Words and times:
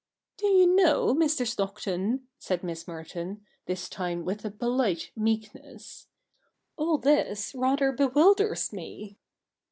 'Do 0.39 0.47
you 0.47 0.65
know, 0.65 1.13
Mr. 1.13 1.45
Stockton,' 1.45 2.25
said 2.39 2.63
Miss 2.63 2.87
Merton, 2.87 3.45
this 3.67 3.87
time 3.87 4.25
with 4.25 4.43
a 4.43 4.49
polite 4.49 5.11
meekness, 5.15 6.07
'all 6.75 6.97
this 6.97 7.53
rather 7.53 7.91
bewilders 7.91 8.73
me.' 8.73 9.19